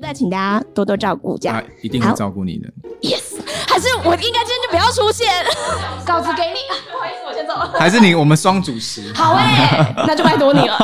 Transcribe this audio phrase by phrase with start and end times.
[0.00, 2.72] 就再请大家多多照顾，这样、他一定会照顾你的。
[3.02, 3.38] Yes，
[3.68, 5.28] 还是我应该今天就不要出现，
[6.06, 7.74] 稿子给你，不好意思，我先走了。
[7.78, 9.12] 还是你我们双主持？
[9.12, 10.78] 好哎、欸， 那就拜托你了。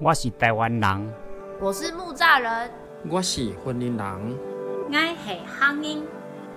[0.00, 1.12] 我是台湾人，
[1.58, 2.70] 我是木栅人，
[3.08, 4.38] 我是婚姻人，
[4.88, 6.04] 我是乡音，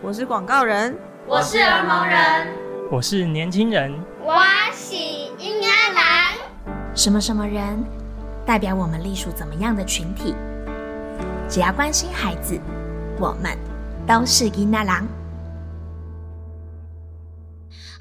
[0.02, 2.48] 我是广告人，我是儿童人，
[2.92, 3.90] 我是年轻人，
[4.22, 4.36] 我
[4.74, 6.04] 是婴儿郎。
[6.94, 7.82] 什么什么人
[8.46, 10.36] 代表我们隶属怎么样的群体？
[11.48, 12.60] 只要关心孩子，
[13.18, 13.58] 我们
[14.06, 15.08] 都是婴儿郎。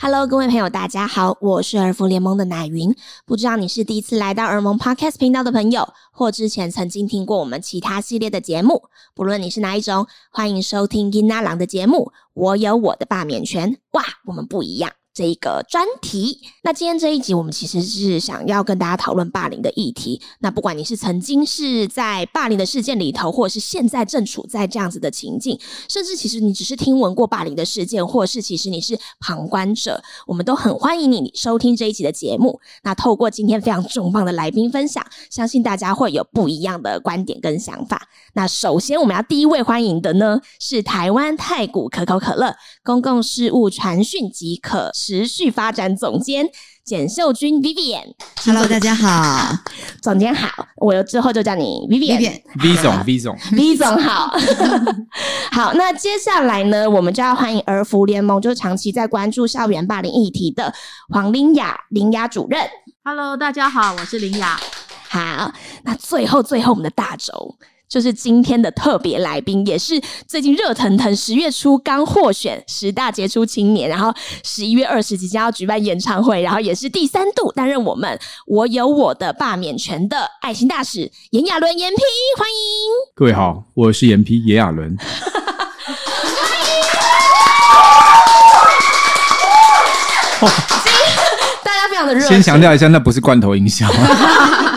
[0.02, 2.96] Hello，各位朋友，大家好，我是儿福联盟的奶云。
[3.26, 12.12] 不知道你是第一次来到儿盟 Podcast 频道的朋友，或之前曾经听过我们其他系列的节目，不论你是哪一种，欢迎收听囡仔郎的节目。
[12.32, 14.90] 我有我的罢免权，哇，我们不一样。
[15.12, 20.20] 这一个专题，那今天这一集我们其实是想要跟大家讨论霸凌的议题。
[20.38, 32.60] 那不管你是曾经是在霸凌的事件里头，或者是现在正处在这样子的情境，甚至其实你只是听闻过霸凌的事件，或者是其实你是旁观者，我们都很欢迎你收听这一集的节目。
[32.84, 38.08] 那透过今天非常重磅的来宾分享，相信大家会有不一样的观点跟想法。
[38.34, 46.46] 那首先我们要第一位欢迎的呢，是台湾太古可口可乐公共事务传讯即可持续发展总监
[46.84, 48.12] 简秀君 Vivian。
[48.44, 49.56] Hello，大家好，
[50.02, 52.42] 总监好，我之后就叫你 Vivian。
[52.62, 54.36] V 总，V 总， V 总好。
[55.52, 60.74] 好，那接下来呢，我们就要欢迎儿福联盟，就是长期在关注校园霸凌议题的
[61.08, 62.60] 黄伶雅林雅主任。
[63.02, 64.60] Hello，大家好，我是林雅。
[65.08, 65.50] 好，
[65.84, 67.56] 那最后最后我们的大轴。
[67.90, 74.14] 就是今天的特别来宾，也是最近热腾腾，十月初刚获选十大杰出青年，然后
[74.44, 82.00] 十一月二十即将要举办演唱会，然后也是第三度担任我们我有我的罢免权的爱心大使炎亚纶炎 P，
[82.38, 82.54] 欢迎。
[83.16, 84.96] 各位好，我是炎 P 炎亚纶，
[90.38, 90.48] 欢迎，
[91.64, 93.66] 大家非常的热，先强调一下，那不是罐头音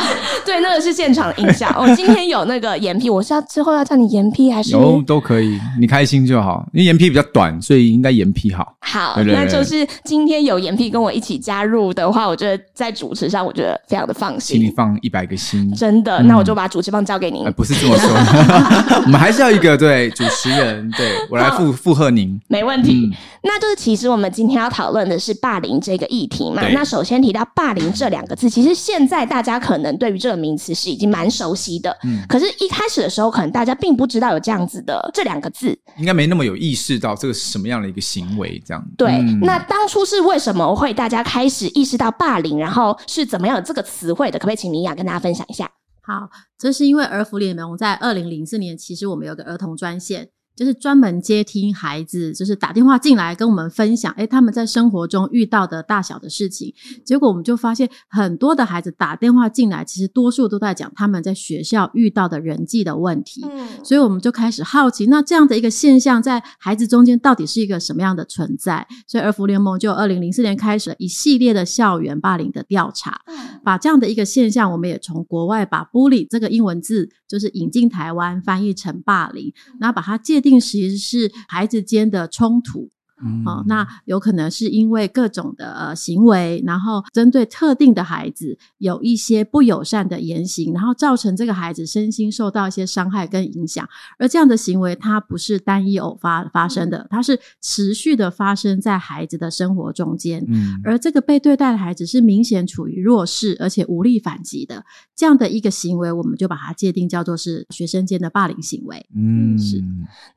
[0.54, 0.60] 效。
[0.60, 1.68] 对，那个是现场的音效。
[1.78, 4.72] 我、 哦、今天有那个延皮我是要之后要叫你延皮还是？
[4.72, 6.66] 有都可以，你开心就好。
[6.74, 8.76] 因为延皮比较短，所以应该延皮好。
[8.80, 14.58] 好，对对对，那就是今天有延皮跟我一起加入的话，我觉得在主持上，我觉得非常的放心。
[14.58, 16.28] 请你放一百个心，真的、嗯。
[16.28, 17.44] 那我就把主持棒交给您。
[17.46, 18.10] 呃、不是这么说，
[19.06, 22.40] 我们还是要一个对主持人，对我来附附和您。
[22.48, 23.18] 没问题、嗯。
[23.44, 26.62] 那就是其实我们今天要讨论的是霸凌这个议题嘛。
[26.74, 38.86] 那首先提到霸凌这两个字，其实现在大家可能对于这个名词是已经蛮熟悉的，嗯，可是，一开始的时候，可能大家并不知道有这样子的这两个字，应该没那么有意识到这个是什么样的一个行为，这样。
[38.98, 44.38] 对、嗯，那当初是为什么会大家开始意识到霸凌，然后是怎么样有这个词汇的？
[44.38, 45.72] 可不可以请米雅跟大家分享一下？
[46.02, 46.30] 好，
[46.60, 50.28] 这是因为儿福联盟在二零零四年，其实我们有个儿童专线。
[50.56, 56.74] 就是专门接听孩子，就是打电话进来跟我们分享，诶，他们在生活中遇到的大小的事情。
[57.04, 63.46] 结果我们就发现，很多的孩子打电话进来，其实多数都在讲他们在学校遇到的人际的问题。
[63.50, 68.86] 嗯，所以我们就开始好奇，那这样的一个现象在孩子中间到底是一个什么样的存在？
[69.08, 73.20] 所以儿福联盟就二零零四年开始了一系列的校园霸凌的调查，
[73.64, 80.40] 把这样的一个现象，我们也从国外把 bully 这个英文字就是引进台湾，翻译成霸凌，然后把它界。
[80.40, 82.92] 定其实是孩子间的冲突。
[83.24, 93.88] 嗯、哦，那有可能是因为各种的呃行为，然后针对特定的孩子有一些不友善的言行，然后造成这个孩子身心受到一些伤害跟影响。
[94.20, 100.44] 而这样的行为，它不是单一偶发发生的，它是持续的发生在孩子的生活中间。
[100.48, 104.84] 嗯，而这个被对待的孩子是明显处于弱势，而且无力反击的
[105.16, 109.06] 这样的一个行为，我们就把它界定叫做是学生间的霸凌行为。
[109.16, 109.82] 嗯，是。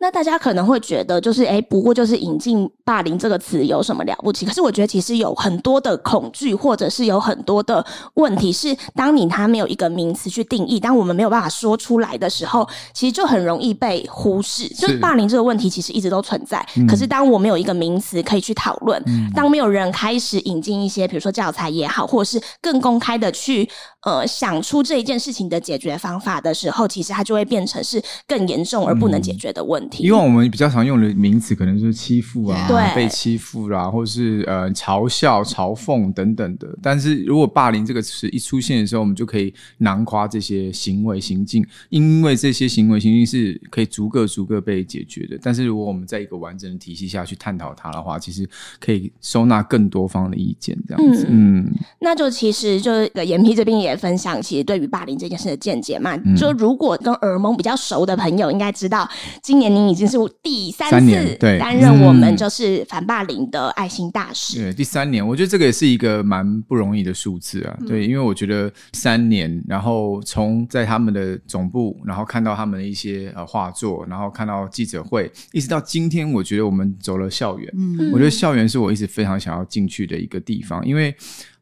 [0.00, 2.70] 那大家可能会觉得，就是诶，不过就是引进。
[2.84, 4.46] 霸凌这个词有什么了不起？
[4.46, 7.84] 可是我觉得其实有很多的恐惧，或者是有很多的
[8.14, 14.68] 问题，是当你他没有一个名词去定义，当我们没有办法说出来的时候，其实就很容易被忽视。
[14.68, 23.68] 就是霸凌这个问题其实一直都存在，可是当我没有一个名词可以去讨论，嗯，当没有人开始引进一些，比如说教材也好，或者是更公开的去
[24.02, 30.04] 呃想出这一件事情的解决方法的时候，其实它就会变成是更严重而不能解决的问题。
[30.04, 32.55] 因为我们比较常用的名词可能就是欺负啊。
[32.56, 36.68] 啊，对被欺负啦，或是呃嘲笑、嘲讽等等的。
[36.82, 45.38] 但是如果霸凌这个词一出现的时候，我们就可以囊括这些行为行径，因为这些行为行径是可以逐个逐个被解决的。
[45.42, 48.48] 但是如果我们在一个完整的体系下去探讨它的话，其实
[48.80, 51.26] 可以收纳更多方的意见，这样子。
[51.28, 56.16] 嗯，嗯那就其实就是严皮这边也分享，其实对于霸凌这件事的见解嘛。
[56.24, 59.08] 嗯、就如果跟耳蒙比较熟的朋友应该知道，
[59.42, 64.60] 今年您已经是第三次担任我们就是反霸凌的爱心大使。
[64.60, 67.76] 对，第三年，我觉得这个也是一个蛮不容易的数字啊。
[67.86, 77.72] 对，因为我觉得三年，然后从在他们的总部，然后看到他们的一些呃画作，然后看到记者会，一直到今天，我觉得我们走了校园。
[77.76, 81.14] 嗯，我觉得校园是我一直非常想要进去的一个地方，因为。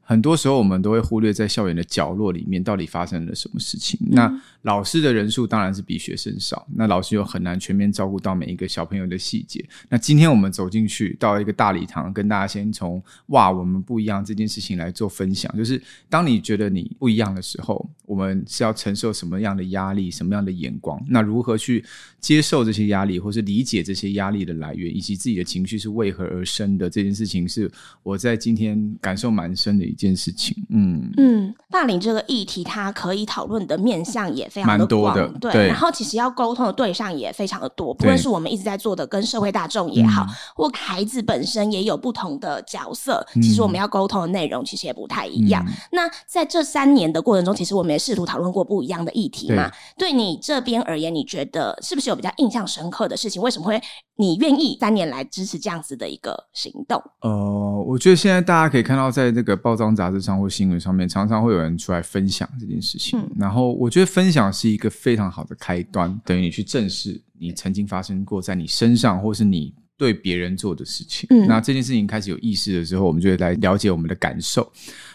[0.04, 3.98] 很多时候，我们都会忽略在校园的角落里面到底发生了什么事情。
[4.10, 4.30] 那
[4.62, 9.64] 老师的人数当然是比学生少，那老师又很难全面照顾到每一个小朋友的细节。
[9.88, 15.50] 那今天我们走进去到一个大礼堂，跟大家先从“哇，我们不一样”这件事情来做分享。
[15.56, 15.80] 就是
[16.10, 21.02] 当你觉得你不一样的时候，我们是要承受什么样的压力、什么样的眼光？
[21.08, 21.82] 那如何去
[22.20, 26.90] 接受这些压力，或是理解这些压力的来源，以及自己的情绪是为何而生的？
[26.90, 27.70] 这件事情是
[28.02, 29.93] 我在今天感受蛮深的。
[29.94, 35.68] 一件事情，嗯嗯，霸凌这个议题，它可以讨论的面向也非常的广，多的对，对。
[35.68, 40.26] 然后其实要沟通的对象也非常的多，不论是我们一直在做的跟社会大众也好，
[40.56, 45.64] 或孩子本身也有不同的角色，嗯、其实我们要沟通的内容其实也不太一样。
[45.68, 49.70] 嗯、那在这三年的过程中，其实我们也试图讨论过不一样的议题嘛。
[49.96, 53.40] 对，对你这边而言，你觉得是不是有比较印象深刻的事情？
[53.40, 53.80] 为什么会
[54.16, 57.00] 你愿意三年来支持这样子的一个行动？
[57.20, 63.18] 呃，我觉得现在大家可以看到，在这个报章杂志上或新闻上面，常常会有人出来分享这件事情。
[63.18, 71.26] 嗯、然后，我觉得分享是一个非常好的开端，等于你去正视你曾经发生过在你身上，或是你对别人做的事情。
[71.30, 74.72] 嗯、那这件事情开始有意识的时候，我们就会来了解我们的感受。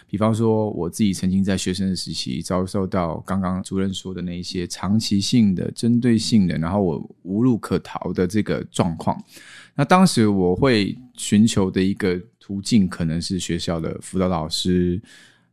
[0.07, 9.21] 比方说，我自己曾经在学生的时期遭受到刚刚主任说的那一些长期性的、针对性的，然后我无路可逃的这个状况。
[9.75, 15.01] 那当时我会寻求的一个途径，可能是学校的辅导老师。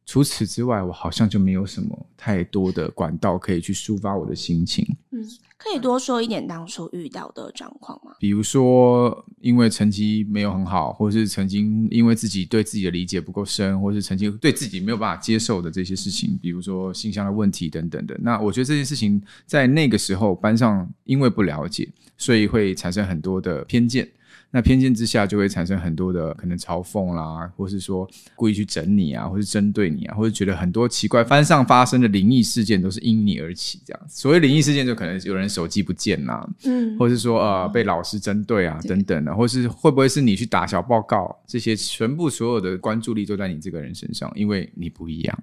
[0.04, 4.86] 除此之外，我好像就没有什么太多的管道可以去抒发我的心情。
[5.10, 5.20] 嗯，
[5.58, 8.12] 可以多说一点当初遇到的状况吗？
[8.20, 18.16] 比如说，因为成绩没有很好，或是曾经因为自己对自己的理解不够深，或是曾经对自己没有办法接受的这些事情，比如说性向的问题等等的。
[18.20, 21.88] 那我觉得这件事情在那个时候班上因为不了解，
[22.18, 24.06] 所以会产生很多的偏见。
[24.56, 34.18] 那偏见之下，就会产生很多的可能嘲讽啦，或是说故意去整你啊，或是针对你啊，或者觉得很多奇怪班上发生的灵异事件都是因你而起，这样子。
[34.18, 45.38] 所谓灵异事件，就可能有人手机不见啦，嗯，或是说呃被老师针对啊等等的，或是会不会是你去打小报告，这些全部所有的关注力都在你这个人身上，因为你不一样。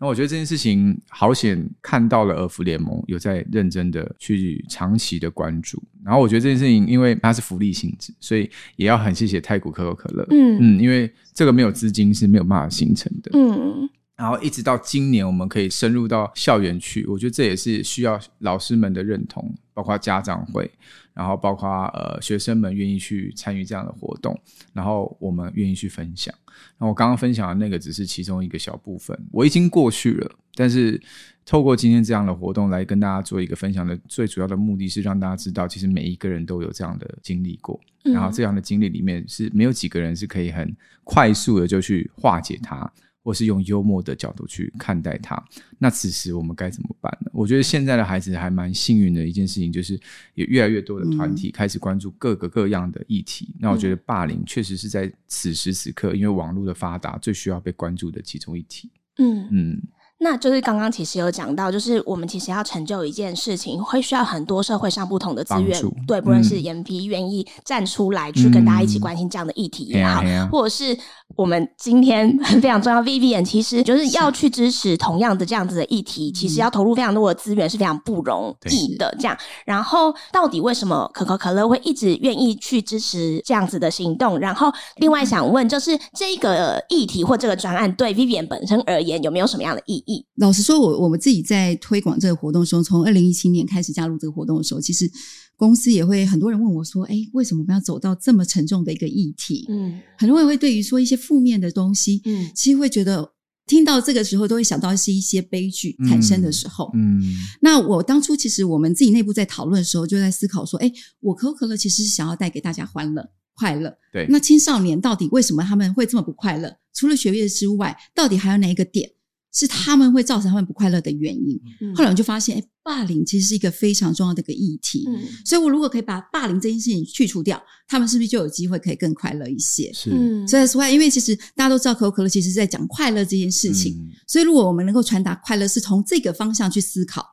[0.00, 5.80] 那我觉得这件事情好险，看到了俄福联盟有在认真的去长期的关注。
[6.02, 10.26] 然后我觉得这件事情，因为它是福利性质，所以也要很谢谢太古可口可乐。
[10.30, 13.30] 嗯嗯，因为这个没有资金是没有办法形成的。
[13.34, 13.86] 嗯，
[14.16, 20.70] 然后一直到今年，我们可以深入到校园去，我觉得这也是需要老师们的认同，包括家长会。
[21.12, 24.40] 然后包括呃学生们愿意去参与这样的活动，
[24.72, 26.32] 然后我们愿意去分享。
[26.78, 30.30] 那我刚刚分享的那个只是其中一个小部分，我已经过去了。
[30.54, 30.98] 但是
[31.44, 42.90] 透过今天这样的活动来跟大家做一个分享的最主要的目的是让大家知道，其实每一个人都有这样的经历过，然后这样的经历里面是没有几个人是可以很快速的就去化解它。
[43.30, 45.40] 或是用幽默的角度去看待它，
[45.78, 47.30] 那此时我们该怎么办呢？
[47.32, 49.94] 我觉得现在的孩子还蛮幸运的一件事情，就是
[50.34, 53.46] 有越来越多的团体开始关注各个各样的议题。
[53.50, 58.90] 嗯、那我觉得霸凌确实是在此时此刻，因为网络的发达，最需要被关注的其中一题。
[59.18, 59.82] 嗯嗯。
[60.22, 70.94] 那就是刚刚其实有讲到，就是我们其实要成就一件事情，会需要很多社会上不同的资源，对，不论是严 P 愿意站出来去跟大家一起关心这样的议题也好，嗯、或者是
[71.36, 79.10] 我们今天 非常重要，Vivian 其实就是要去支持同样的这样子的议题，其实要投入非常多的资源是非常不容易的。
[79.18, 79.34] 这样，
[79.64, 84.38] 然后到底为什么可口可乐会一直愿意去支持这样子的行动？
[84.38, 90.09] 然后另外想问，就是这个议题或这个专案对 Vivian 本身而言有没有什么样的意义？
[90.36, 95.10] 老实说，我我们自己在推广这个活动的时候，从二零一七年开始加入这个活动的时候，其实
[95.56, 103.32] 公司也会很多人问我说：“哎，为什么我们要走到这么沉重的一个议题？”嗯，很多人会对于说一些负面的东西，嗯，其实会觉得
[103.66, 106.90] 听到这个时候都会想到是一些悲剧产生的时候。
[106.94, 110.90] 嗯，嗯，那我当初其实我们自己内部在讨论的时候，就在思考说：“哎，
[111.20, 113.22] 我可口可乐其实是想要带给大家欢乐。”
[113.54, 113.94] 快乐。
[114.10, 116.74] 对，那青少年到底为什么他们会这么不快乐？
[116.94, 119.10] 除了学业之外，到底还有哪一个点？
[119.52, 121.60] 是他们会造成他们不快乐的原因。
[121.80, 125.04] 嗯、后来我就发现，哎，霸凌其实是一个非常重要的一个议题。
[125.08, 129.92] 嗯，所以我如果可以把霸凌这件事情去除掉，他们是不是就有机会可以更快乐一些？
[129.92, 130.10] 是。
[130.46, 133.94] 所以说，因为其实大家都知道可口可乐其实是在讲快乐这件事情。
[133.98, 137.26] 嗯、所以如果我们能够传达快乐，是从这个方向去思考。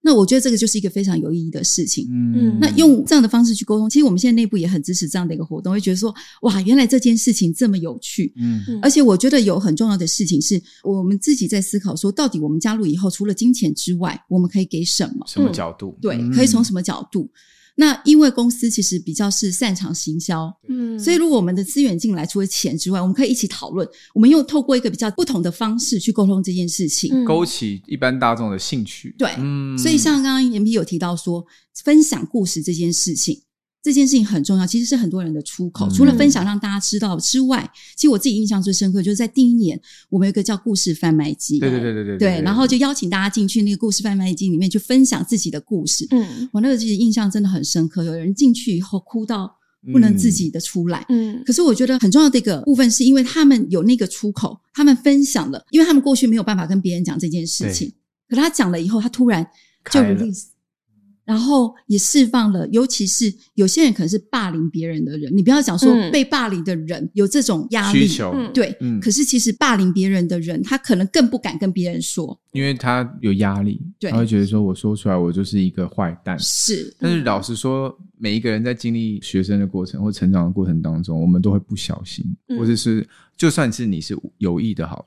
[0.00, 2.08] 那我觉得这个就是一个非常有意义的事情。
[2.10, 8.32] 嗯，那用这样的方式去沟通，其实我们现在内部也很支持这样的一个活动，会觉得说，哇，原来这件事情这么有趣。
[8.36, 15.26] 嗯，而且我觉得有很重要的事情是，我们自己在思考说，到底我们加入以后，除了金钱之外，我们可以给什么？
[15.26, 15.98] 什么角度？
[16.00, 17.30] 对，可以从什么角度？
[17.80, 29.14] 那因为公司其实比较是擅长行销，嗯，所以如果我们的资源进来，除了钱之外，我们可以一起讨论，我们又透过一个比较不同的方式去沟通这件事情，勾起一般大众的兴趣。
[29.16, 31.46] 对，嗯，所以像刚刚 M P 有提到说，
[31.84, 33.40] 分享故事这件事情。
[33.80, 35.88] 这件事情很重要，其实是很多人的出口。
[35.90, 39.80] 除了分享让大家知道之外，其实我自己印象最深刻，就是在第一年，
[40.10, 41.60] 我们有一个叫故事贩卖机。
[41.60, 42.18] 对对对对对。
[42.18, 46.06] 对，然后就邀请大家进去那个故事贩卖机里面去分享自己的故事。
[46.10, 49.56] 嗯，我那个其实印象真的很深刻，有人进去以后哭到
[49.92, 51.06] 不能自己的出来。
[51.08, 57.92] 嗯，可是我觉得很重要的一个部分，是因为他们有那个出口，他们分享了，因为他们过去没有办法跟别人讲这件事情，
[58.28, 59.46] 可他讲了以后，他突然
[59.90, 60.46] 就 release。
[61.28, 76.96] 然后也释放了，尤其是有些人可能是霸凌别人的人，你不要讲说被霸凌的人有这种压力，需求，对，嗯，可是其实霸凌别人的人，他可能更不敢跟别人说，因为他有压力，对，他会觉得说我说出来我就是一个坏蛋，是。
[76.98, 82.24] 但是老实说，每一个人在经历学生的过程或成长的过程当中，我们都会不小心，
[82.58, 83.06] 或者是
[83.36, 85.04] 就算是你是有意的好。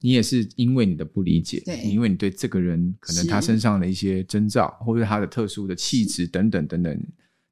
[0.00, 7.06] 你也是因为你的不理解，对，因为你对这个人可能他身上的一些征兆，或者他的特殊的气质等等等等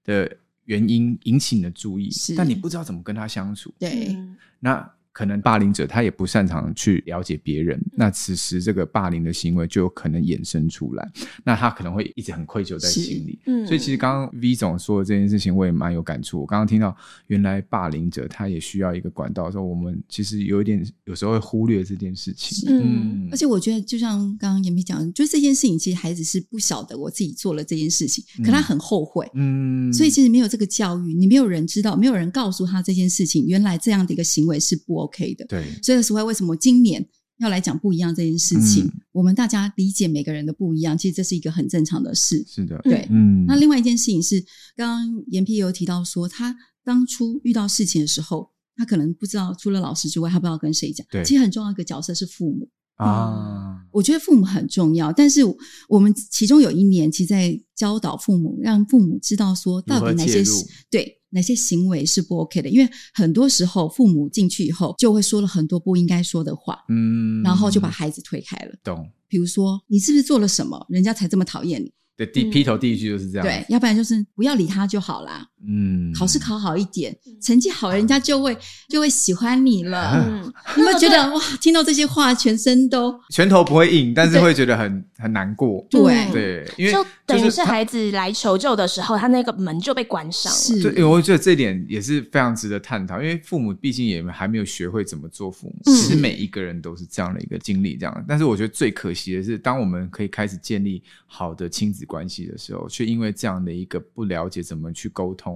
[0.04, 4.16] 的原因引起你的注意，但你不知道怎么跟他相处，对，
[4.60, 4.93] 那。
[5.14, 11.12] 可能霸凌者他也不擅长去了解别人，那此时这个霸凌的行为就有可能衍生出来，
[11.44, 13.38] 那他可能会一直很愧疚在心里。
[13.47, 16.40] 嗯，所以其实刚刚 V 总说的这件事情，我也蛮有感触。
[16.40, 16.94] 我刚刚听到，
[17.28, 22.68] 原来霸凌者他也需要一个管道，说我们其实有一点有时候会忽略这件事情。
[22.68, 29.30] 嗯，嗯，而且我觉得就像刚刚严 P 讲的，就是这件事情其实孩子是不晓得我自己做了这件事情，可他很后悔。
[29.35, 35.03] 嗯，所以其实没有这个教育，你没有人知道，没有人告诉他这件事情，原来这样的一个行为是不。
[35.04, 37.06] OK 的，对，所以所谓为什么今年
[37.38, 42.44] 要来讲不一样这件事情，嗯、我们大家理解每个人的不一样，其实这是一个很正常的事。
[42.46, 43.44] 是的，对，嗯。
[43.46, 44.40] 那另外一件事情是，
[44.76, 51.04] 刚刚严 P 有提到说，他当初遇到事情的时候，他可能不知道除了老师之外，他不知道跟谁讲。
[51.11, 53.88] 对，其实很重要一个角色是父母啊、嗯。
[53.90, 55.40] 我觉得父母很重要，但是
[55.88, 61.20] 我们其中有一年，其实在教导父母，让父母知道说到底哪些是对。
[61.34, 62.70] 哪些行为是不 OK 的？
[62.70, 68.74] 因为很多时候父母进去以后，就会说了很多不应该说的话，嗯，然后就把孩子推开了。
[68.82, 69.10] 懂？
[69.28, 71.92] 比如说，你是不是做了什么，人家才这么讨厌你？
[72.16, 73.44] 对，第劈头第一句就是这样。
[73.44, 75.44] 对，要不然就是不要理他就好啦。
[75.66, 78.56] 嗯，考试考好一点，成绩好，人家就会
[78.88, 80.12] 就会喜欢你了。
[80.14, 85.87] 嗯，你会觉得哇，听到这些话，全身都拳头不会硬，但是会觉得很很难过。
[85.88, 90.59] 对对，因为就等于是孩子来求救的时候，他那个门就被关上了。
[90.59, 93.23] 是，对，我觉得这一点也是非常值得探讨。
[93.23, 98.25] 因为父母毕竟也还没有学会怎么做父母，其实每一个人都是这样的一个经历，这样。
[98.28, 105.53] 但是我觉得最可惜的是，当我们可以开始建立好的亲子关系的时候，却因为这样的一个不了解怎么去沟通。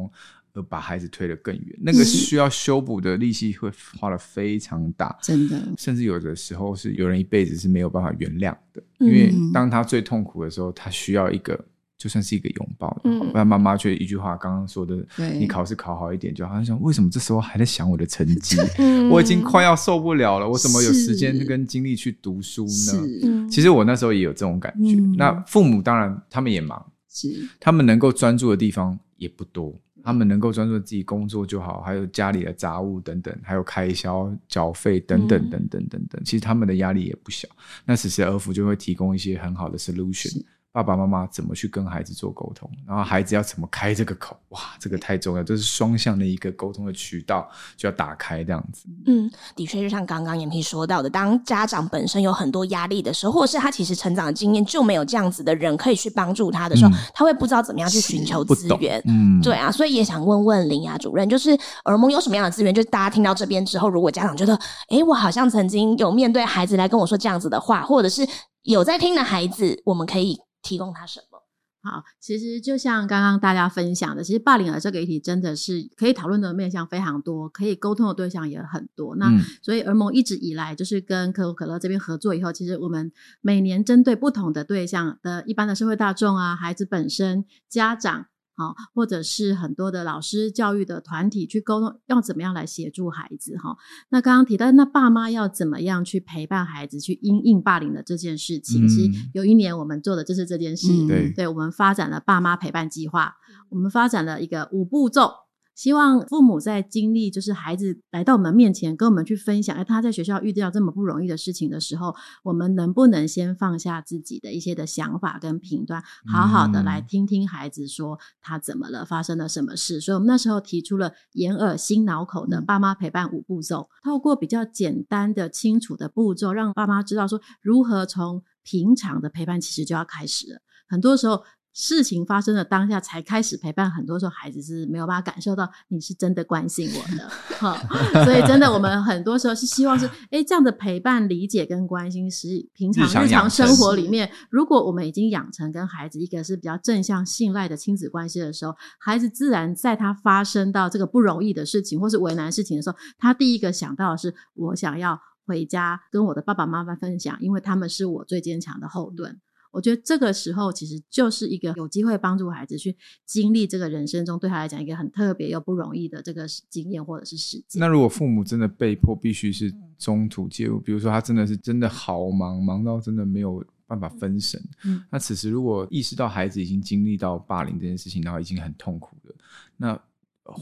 [0.54, 5.56] 而把孩子推得更远，那个需要修补的力气会花的非常大，真的。
[5.76, 11.64] 甚至有的时候是有人一辈子是没有办法原谅的，因为当他最痛苦的时候，他需要一个
[11.96, 14.96] 就算是一个拥抱不然妈妈却一句话刚刚说的，
[15.38, 16.54] 你考试考好一点就好。
[16.54, 18.56] 像想为什么这时候还在想我的成绩？
[19.12, 23.48] 我已经快要受不了了，我怎么有时间跟精力去读书呢？
[23.50, 24.94] 其实我那时候也有这种感觉。
[25.16, 27.28] 那父母当然他们也忙，是
[27.60, 29.78] 他们能够专注的地方也不多。
[30.02, 37.48] 他们能够专注自己工作就好，还有家里的杂物等等，还有开销、缴费等等等等等等，其实他们的压力也不小。
[37.84, 40.42] 那此时而福就会提供一些很好的 solution。
[40.78, 44.36] 爸爸妈妈怎么去跟孩子做沟通，然后孩子要怎么开这个口？
[44.50, 48.86] 哇，这个太重要，这是双向的一个沟通的渠道，就要打开这样子。
[49.06, 59.02] 嗯，的确，就像刚刚眼皮说到的，当家长本身有很多压力的时候，或者是他其实成长的经验就没有这样子的人可以去帮助他的时候，嗯、他会不知道怎么样去寻求资源。
[59.06, 61.50] 嗯，对啊，所以也想问问林雅主任，就是
[61.86, 62.72] 耳蒙有什么样的资源？
[62.72, 64.56] 就是大家听到这边之后，如果家长觉得，
[64.90, 68.26] 诶，我好像曾经有面对孩子来跟我说这样子的话，或者是
[68.62, 70.38] 有在听的孩子，我们可以。
[70.68, 71.42] 提供他什么？
[71.80, 79.14] 好，其实就像刚刚大家分享的，其实霸凌儿这个议题真的是可以讨论的面向非常多，可以沟通的对象也很多。
[79.16, 88.26] 那、嗯、所以儿盟一直以来就是跟可口可乐这边合作以后，其实我们每年针对不同的对象的一般的社会大众啊，孩子本身、家长。
[88.58, 93.76] 好，或者是很多的老师、教育的团体去沟通，要怎么样来协助孩子哈？
[94.08, 98.84] 那刚刚提到，那爸妈要怎么样去陪伴孩子去因应霸凌的这件事情？
[98.84, 103.36] 嗯、其实有一年我们做的就是这件事，对、嗯，对，我们发展了爸妈陪伴计划，
[103.68, 105.30] 我们发展了一个五步骤。
[105.78, 120.00] 希望父母在经历就是孩子来到我们面前，跟我们去分享，哎，他在学校遇到这么不容易的事情的时候，我们能不能先放下自己的一些的想法跟评断，好好的来听听孩子说他怎么了，发生了什么事？
[120.00, 130.58] 所以，我们那时候提出了眼耳心脑口的爸妈陪伴五步骤，透过比较简单的、清楚的步骤，让爸妈知道说如何从平常的陪伴其实就要开始了。
[130.88, 131.44] 很多时候。
[131.80, 137.78] 事情发生的当下才开始陪伴，很多时候孩子是没有办法感受到你是真的关心我的， 哈，
[138.24, 159.40] 所以真的我们很多时候是希望是，哎，这样的陪伴、理解跟关心是平常日常生活里面，如果我们已经养成跟孩子一个是比较正向信赖的亲子关系的时候，孩子自然在他发生到这个不容易的事情或是为难事情的时候，他第一个想到的是我想要回家跟我的爸爸妈妈分享，因为他们是我最坚强的后盾。
[159.70, 162.96] 我觉得这个时候其实就是一个有机会帮助孩子去
[163.26, 167.78] 经历这个人生中对他来讲一个很特别又不容易的这个经验或者是事件。
[167.78, 179.34] 那如果父母真的被迫必须是中途介入，比如说他真的是真的好忙，忙到真的没有办法分神，嗯，那此时如果意识到孩子已经经历到霸凌这件事情，然后已经很痛苦了，
[179.76, 180.00] 那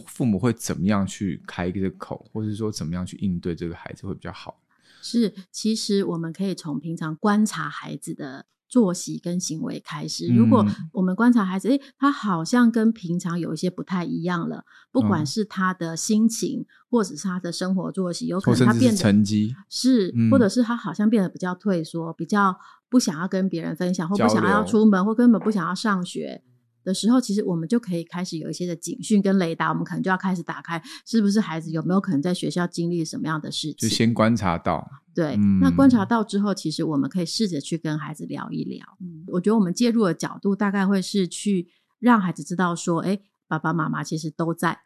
[0.06, 4.60] 父母会怎么样去开一个口，或者说怎么样去应对这个孩子会比较好？
[5.00, 8.46] 是，其实我们可以从平常观察孩子的。
[8.68, 14.64] 作息跟行为开始，如果我们观察孩子，诶、欸，他好像跟平常有一些不太一样了。
[14.90, 22.56] 不管是他的心情，嗯、或者是他的生活作息，有可能他变得成绩是，或者是他好像变得比较退缩，比较
[22.88, 26.42] 不想要跟别人分享，或不想要出门，或根本不想要上学。
[26.86, 33.76] 的时候，其实我们就可以开始有一些的警讯跟雷达，我们可能就要开始打开，是不是孩子有没有可能在学校经历什么样的事情？
[33.76, 38.86] 就先观察到，对，嗯、那观察到之后，其实我们可以试着去跟孩子聊一聊。
[39.00, 41.66] 嗯、我觉得我们介入的角度大概会是去
[41.98, 44.78] 让孩子知道说，哎，爸爸妈妈其实都在。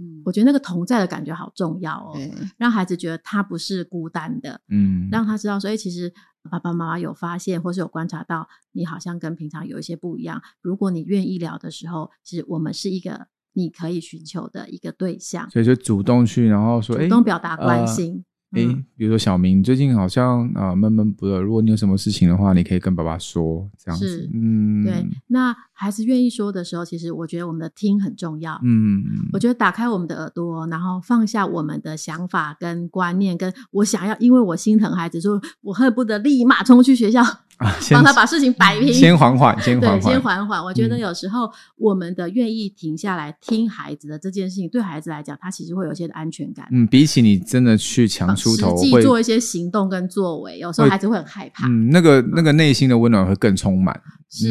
[0.00, 4.60] 嗯，我觉得那个同在的感觉好重要哦，对让孩子觉得他不是孤单的。
[4.68, 6.14] 嗯，让他知道说，哎，其实。
[6.48, 10.42] 爸爸妈妈有发现，或是有观察到，你好像跟平常有一些不一样。
[10.60, 15.48] 如果你愿意聊的时候，其实我们是一个你可以寻求的一个对象。
[15.50, 18.24] 所以就主动去，然后说，主动表达关心。
[18.52, 24.08] 呃哎，比如说小明最近好像啊闷闷不乐，如果你有什么事情的话，你可以跟爸爸说，这样子。
[24.08, 25.06] 是嗯，对。
[25.26, 28.58] 那孩子愿意说的时候，其实我觉得我们的听很重要。
[28.64, 37.22] 嗯，我觉得打开我们的耳朵，然后放下我们的想法跟观念，跟我想要，因为我心疼孩子，说我恨不得立马冲去学校。
[37.58, 40.64] 啊，帮他把事情摆平，先缓缓，先缓缓，先缓缓。
[40.64, 46.68] 我觉得有时候我们的愿意停下来听孩子的这件事情，对孩子来讲，他其实会有一些的安全感。
[46.70, 51.66] 嗯，比起你真的去强出头，实际做一些行动跟作为，有时候孩子会很害怕。
[51.66, 54.00] 嗯，那个那个内心的温暖会更充满。
[54.30, 54.46] 是，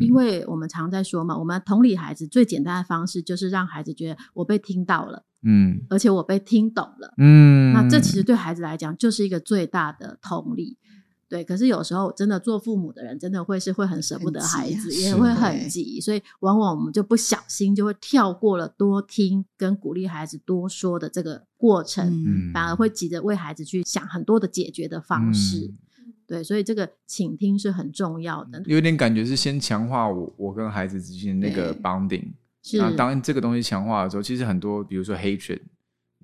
[0.00, 10.78] 因为我们常在说嘛，我们同理孩子最简单的方式就是让孩子觉得我被听到了，嗯，而且我被听懂了，嗯，那这其实对孩子来讲就是一个最大的同理。
[11.30, 25.66] 对，可是有时候真的做父母的人，真的会是会很舍不得孩子，啊、 也会很急，所以往往我们就不小心就会跳过了多听跟鼓励孩子多说的这个过程，嗯、反而会急着为孩子去想很多的解决的方式。
[25.66, 28.60] 嗯、对，所以这个倾听是很重要的。
[28.66, 32.32] 有点感觉是先强化我我跟孩子之间那个 bonding，
[32.72, 35.60] 那当这个东西强化的时候，其实很多比如说 hatred。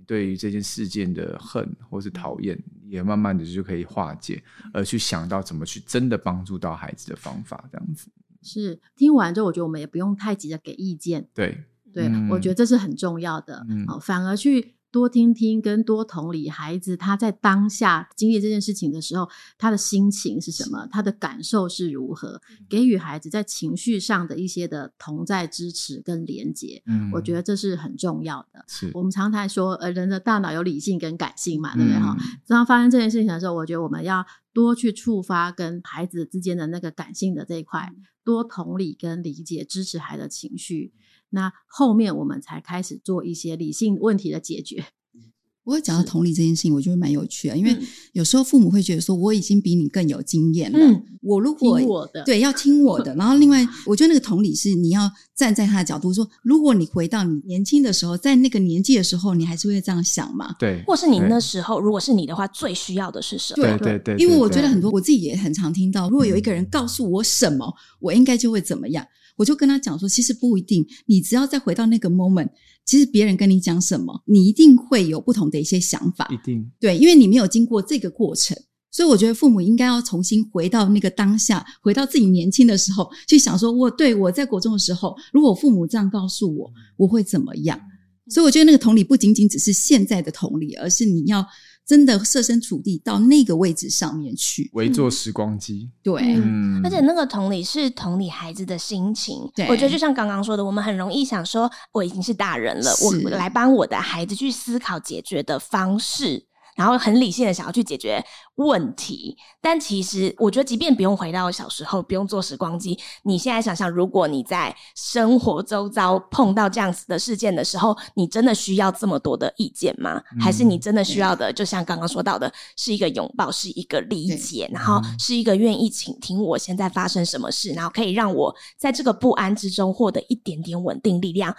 [0.06, 4.42] 对于这件事件的恨或是讨厌，也慢慢的就可以化解，
[4.72, 8.08] 而去想到怎么去真的帮助到孩子的方法，这样子。
[8.40, 11.28] 是听完之后，我觉得我们也不用太急着给意见。
[11.34, 13.66] 对，对，嗯、我觉得这是很重要的。
[13.68, 14.75] 嗯，反而去。
[14.96, 19.28] 多听听，跟多同理孩子，他在当下经历这件事情的时候，
[19.58, 20.88] 他的心情是什么？
[20.90, 22.40] 他的感受是如何？
[22.66, 28.64] 给予孩子在情绪上的一些的同在、支持跟连接，嗯，我觉得这是很重要的。
[28.68, 32.00] 是我们常常说，呃，人的大脑有理性跟感性嘛，对不对？
[32.00, 37.92] 哈、嗯，当发生这件事情的时候，我觉得我们要多去触发跟孩子之间的那个感性的这一块，
[38.24, 40.94] 多同理跟理解，支持孩子的情绪。
[41.36, 44.82] 那后面我们才开始做一些理性问题的解决。
[45.64, 47.76] 我会讲到同理这件事情，我觉得蛮有趣的，因为
[48.12, 60.54] 有时候父母会觉得说，我已经比你更有经验了，嗯、我如果听我的对要听我的， 然后另外，我觉得那个同理是你要站在他的角度说，如果你回到你年轻的时候，在那个年纪的时候，你还是会这样想吗？
[60.56, 63.76] 对，或是你那时候如果是你的话，最需要的是什么？
[63.76, 69.04] 对对对，因为我觉得很多我自己也很常听到，如果有一个人告诉我什么，我应该就会怎么样。
[69.36, 72.48] 我就跟他讲说，其实不一定，你只要再回到那个 moment，
[72.84, 76.28] 其实别人跟你讲什么，你一定会有不同的一些想法。
[76.32, 78.56] 一定对，因为你没有经过这个过程，
[78.90, 87.80] 所以我觉得父母应该要重新回到那个当下，回到自己年轻的时候，去想说，我对我在国中的时候，如果父母这样告诉我，我会怎么样？
[88.28, 91.46] 所以我觉得那个同理不仅仅只是现在的同理，而是你要。
[91.86, 95.88] 真的设身处地到那个位置上面去，围坐时光机。
[95.88, 99.48] 嗯、对、嗯，而且那个同理是同理孩子的心情。
[99.54, 106.44] 对，我觉得就像刚刚说的，我们很容易想说，我已经是大人了，我来帮我的孩子去思考解决的方式。
[106.76, 108.24] 然后很理性的想要去解决
[108.56, 120.22] 问题，但其实我觉得，即便不用回到小时候，不用坐时光机，你现在想想，如果你在生活周遭碰到这样子的事件的时候，你真的需要这么多的意见吗？
[120.34, 131.54] 嗯、还是你真的需要的，就像刚刚说到的，是一个拥抱，是一个理解，然后是一个愿意倾听我现在发生什么事，然后可以让我在这个不安之中获得一点点稳定力量。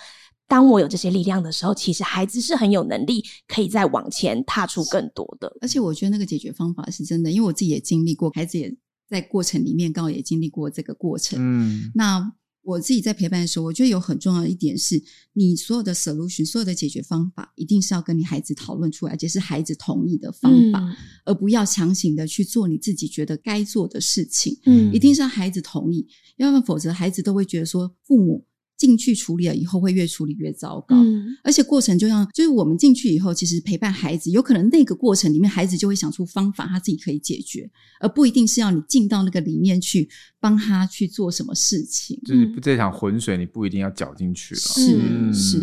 [0.48, 5.52] 当我有这些力量的时候，其实孩子是很有能力可以再往前踏出更多的。
[5.60, 8.74] 而且我觉得那个解决方法是真的，因为我自己也经历过，孩子也
[9.10, 11.38] 在过程里面刚好也经历过这个过程。
[11.42, 12.32] 嗯，那
[12.64, 15.02] 我自己在陪伴的时候，我觉得有很重要的一点是，
[15.34, 24.58] 你所有的 solution，所有的解决方法，一定是要跟你孩子讨论出来，而且是孩子同意的方法，嗯，而不要强行的去做你自己觉得该做的事情。
[24.66, 26.08] 嗯，一定是要孩子同意，
[26.38, 28.46] 要不然否则孩子都会觉得说父母。
[28.78, 30.96] 进去处理了以后，会越处理越糟糕。
[30.96, 40.08] 嗯，而且过程就像，就是我们进去以后，其实陪伴孩子，有可能那个过程里面，孩子就会想出方法，他自己可以解决，而不一定是要你进到那个里面去
[40.40, 42.20] 帮他去做什么事情。
[42.26, 44.62] 就是这场浑水，你不一定要搅进去了。
[44.62, 45.60] 是、嗯、是，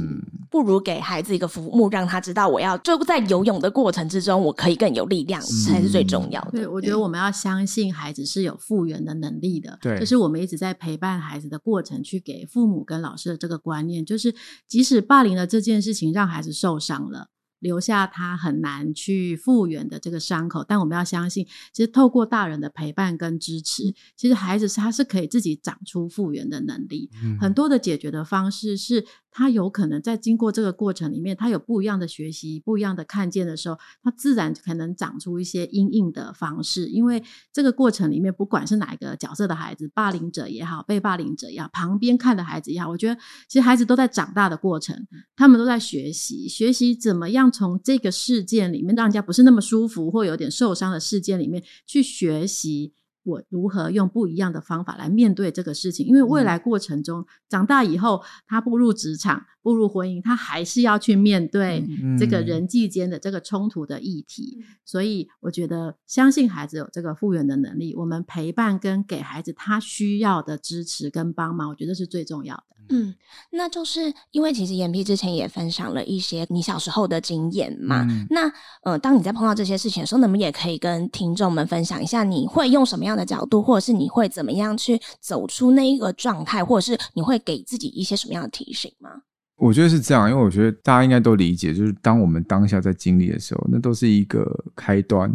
[0.50, 6.50] 不如给孩子一个浮木，让他知道，我要就在游泳的过程之中，我可以更有力量，才是最重要的。
[6.52, 9.78] 对，我觉得我们要相信孩子是有复原的能力的。
[9.80, 14.34] 对，就是我们一直在陪伴孩子的过程，去给父母跟老师的这个观念，就是
[14.66, 17.28] 即使霸凌的这件事情让孩子受伤了。
[17.64, 27.10] 留下他很难去复原的这个伤口，但我们要相信，其实透过大人的陪伴跟支持，其实孩子他是可以自己长出复原的能力。
[27.22, 27.38] 嗯。
[27.40, 36.88] 很多的解决的方式是，他有可能在经过这个过程里面，他有不一样的学习、不一样的看见的时候，他自然可能长出一些阴影的方式。
[36.88, 44.94] 因为这个过程里面，不管是哪一个角色的孩子，霸凌者也好，被霸凌者也好，旁边看的孩子也好，我觉得其实孩子都在长大的过程，
[45.34, 47.50] 他们都在学习，学习怎么样。
[47.54, 56.04] 从这个事件里面，让人家不是那么舒服或有点受伤的事件里面去学习，我如何用不一样的方法来面对这个事情。
[56.04, 61.86] 因为未来过程中，嗯、长大以后，他步入职场、步入婚姻，他还是要去面对
[62.18, 64.58] 这个人际间的这个冲突的议题。
[64.60, 72.64] 嗯、所以，我觉得相信孩子有这个复原的能力，我们陪伴跟给孩子他需要的支持跟帮忙，我觉得是最重要的。
[72.90, 73.14] 嗯，
[73.50, 78.06] 那就是因为其实眼皮之前也分享了一些你小时候的经验嘛。
[78.08, 89.10] 嗯、那呃，当你在碰到这些事情的时候，能不能也可以跟听众们分享一下，你会用什么样的角度，或者是你会怎么样去走出那一个状态，或者是你会给自己一些什么样的提醒吗？
[89.56, 95.34] 我觉得是这样，因为我觉得大家应该都理解，就是当我们当下在经历的时候，那都是一个开端，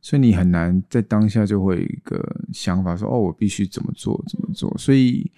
[0.00, 5.30] 所以你很难在当下就会有一个想法说，哦，我必须怎么做，怎么做，所以。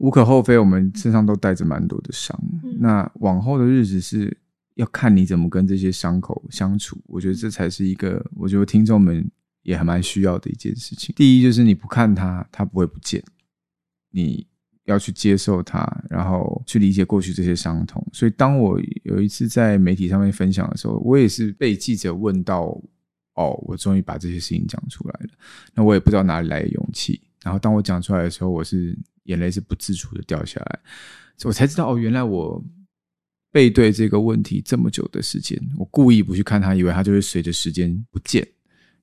[0.00, 2.38] 无可厚非，我们身上都带着蛮多的伤。
[2.64, 2.74] 嗯。
[2.80, 4.34] 那往后的日子是
[4.76, 6.98] 要看你怎么跟这些伤口相处。
[7.06, 9.30] 我觉得这才是一个，我觉得听众们
[9.62, 11.14] 也还蛮需要的一件事情。
[11.14, 13.22] 第一就是你不看它，它不会不见。
[14.10, 14.46] 你
[14.86, 18.02] 要去接受它，然后去理解过去这些伤痛。
[18.10, 22.62] 所以当我有一次在媒体上面分享的时候，我也是被记者问到
[23.36, 25.28] ：“哦，我终于把这些事情讲出来了。”
[25.76, 27.20] 那我也不知道哪里来的勇气。
[27.42, 28.98] 然后当我讲出来的时候，我是。
[29.30, 30.80] 眼泪是不自主的掉下来，
[31.44, 32.62] 我才知道哦，原来我
[33.52, 38.46] 背对这个问题这么久的时间，我故意不去看它，以为它就会随着时间不见，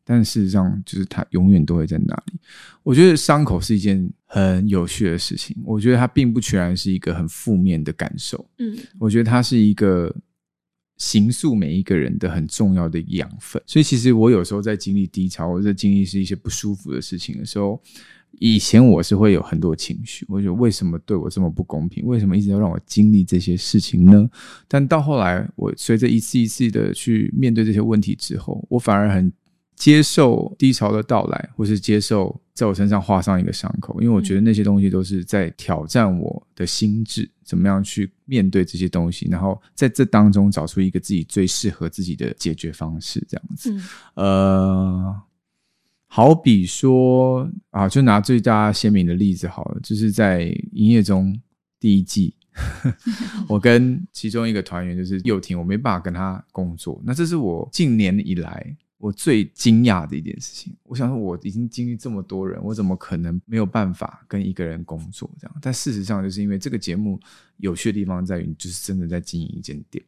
[0.03, 2.39] 但事实上就是它永远都会在那里。
[2.83, 10.13] 我觉得伤口是一件很有趣的事情，我觉得它并不全然是一个很负面的感受，嗯，我觉得它是一个
[10.97, 13.61] 形塑每一个人的很重要的养分。
[13.65, 17.81] 所以其实我有时候在经历低潮，或者经历是一些不舒服的事情的时候。
[18.39, 22.05] 以前我是会有很多情绪，我觉得为什么对我这么不公平？
[22.05, 24.29] 为什么一直要让我经历这些事情呢？
[24.67, 29.33] 但到后来，我随着一次一次的去面对这些问题之后，我反而很
[29.75, 43.71] 接受低潮的到来，或是接受在我身上画上一个伤口，因为我觉得那些东西都是在挑战我的心智，怎么样去面对这些东西，然后在这当中找出一个自己最适合自己的解决方式，这样子，
[44.13, 45.21] 嗯、呃。
[46.07, 51.37] 好比说啊，就拿最大鲜明的例子好了，就是在营业中
[51.79, 52.33] 第一季
[53.47, 56.99] 我跟其中一个团员就是佑廷，我没办法跟他工作。
[57.05, 60.75] 那这是我近年以来我最惊讶的一件事情。
[60.83, 65.55] 我想说，我已经经历这么多人，我怎么可能没有办法跟一个人工作这样？
[65.61, 67.19] 但事实上，就是因为这个节目
[67.57, 70.03] 有趣的地方在于，你就是真的在经营一间店。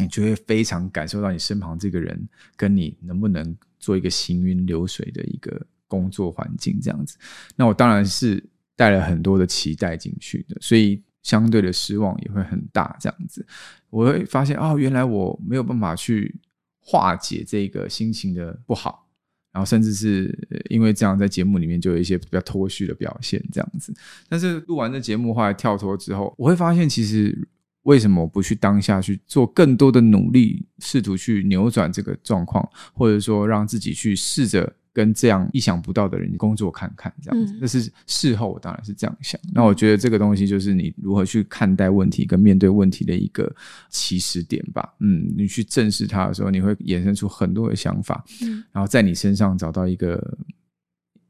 [0.00, 7.16] 你就会非常感受到你身旁这个人跟你能不能做一个行云流水的一个工作环境这样子。
[7.56, 8.42] 那我当然是
[8.76, 13.46] 带了很多的期待进去的，所以相对的失望也会很大这样子。
[13.90, 16.34] 我会发现哦，原来我没有办法去
[16.80, 19.08] 化解这个心情的不好，
[19.52, 23.94] 然后甚至是因为这样在节目里面就有一些比较脱序的表现这样子。
[24.28, 27.48] 但是录完这节目后来跳脱之后，我会发现其实。
[27.88, 37.56] 为什么我不去当下去做更多的努力，试图去扭转这个状况，或者说让自己去试着跟这样意想不到的人工作看看，这样子。
[37.58, 39.40] 但是事后我当然是这样想。
[39.54, 43.50] 那我觉得这个东西就是你如何去看待问题跟面对问题的一个
[43.88, 44.86] 起始点吧。
[45.00, 50.36] 嗯，你去正视它的时候，你会衍生出很多的想法，嗯然后在你身上找到一个，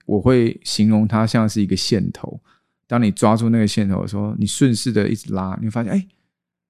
[0.07, 2.41] 我会形容它像是一个线头。
[2.89, 6.05] 当你抓住那个线头的时候，你顺势的一直拉，你会发现，哎。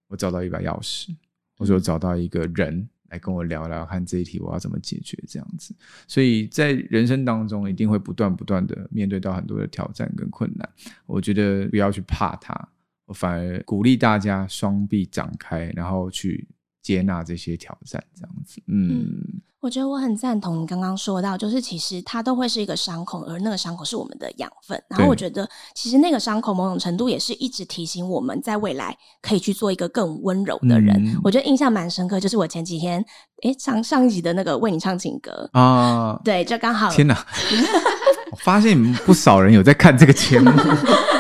[0.09, 1.15] 我找到一把钥匙，
[1.57, 5.75] 或者我找到一个人来跟我聊聊，看这一题我要怎么解决，这样子。
[6.07, 10.69] 所以在人生当中，一定会不断不断的面对到很多的挑战跟困难。
[11.07, 12.69] 我觉得不要去怕它，
[13.07, 16.47] 我反而鼓励大家双臂展开，然后去
[16.83, 18.61] 接纳这些挑战，这样子。
[18.67, 19.05] 嗯。
[19.05, 19.38] 嗯
[19.69, 24.83] 我觉得我很赞同你刚刚说到，就是其实它都会是一个伤口，而那个伤口是我们的养分。
[24.89, 30.97] 然后我觉得，其实那个伤口某种程度也是一直提醒我们在未来可以去做一个更温柔的人。
[31.05, 33.05] 嗯、我觉得印象蛮深刻，就是我前几天
[33.43, 36.89] 诶上上一集的那个为你唱情歌啊，对，就刚好。
[36.91, 37.27] 天哪！
[38.33, 40.51] 我发现不少人有在看这个节目。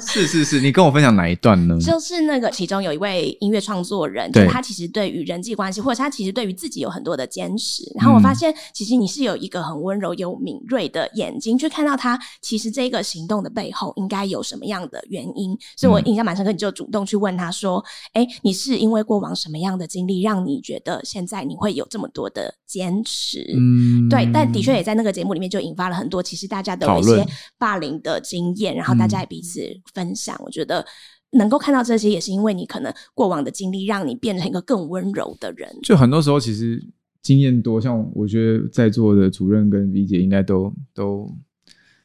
[0.00, 1.78] 是是是，你跟我分享哪一段呢？
[1.80, 7.82] 就是那个其中有一位音乐创作人，就是他其实对于人际关系，或者他其实对于自己有很多的坚持。
[7.94, 15.56] 然后我发现，其实你是有一个很温柔、有敏锐的眼睛，去看到他其实这个行动的背后应该有什么样的原因。
[15.76, 17.84] 所以我印象蛮深刻，你就主动去问他说
[18.14, 24.28] ：“哎，你是因为过往什么样的经历，让你觉得现在你会有这么多的坚持？”嗯，对。
[24.32, 27.26] 但的确也在那个节目里面就引发了很多，其实大家都有一些
[27.58, 29.58] 霸凌的经验，然后大家也彼此。
[29.94, 30.84] 分享，我觉得
[31.32, 35.68] 能够看到这些，也是因为你可能过往的经历，让你变成一个更温柔的人。
[35.82, 36.82] 就很多时候，其实
[37.22, 41.30] 经验多，像我觉得在座的主任跟 V 姐应该都都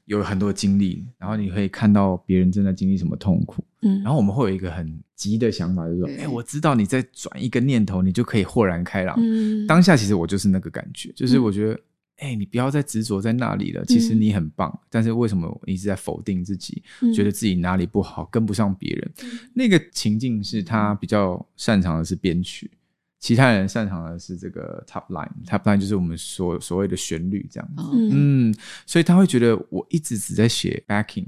[0.06, 9.16] 有很多经历，然后你可以看到别人正在经历什么痛苦，嗯，然后我们会有一个很急的想法，就是说，哎、欸，我知道你在转一个念头，你就可以豁然开朗。
[9.20, 11.74] 嗯，当下其实我就是那个感觉，就是我觉得。
[11.74, 11.80] 嗯
[12.24, 13.84] 哎、欸，你不要再执着在那里了。
[13.84, 19.12] 其实你很棒，嗯、但是为什么一直在否定自己，嗯、觉得自己哪里不好，跟不上别人？
[19.24, 22.72] 嗯、那个情境是他比较擅长的是编曲，
[23.20, 25.30] 其他人擅长的是这个 top line。
[25.46, 27.84] top line 就是我们所所谓的旋律这样子。
[27.92, 28.56] 嗯，嗯，
[28.86, 31.28] 所以他会觉得我一直只在写 backing